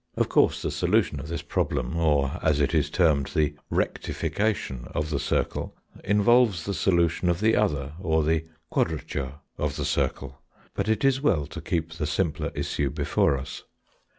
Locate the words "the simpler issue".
11.93-12.89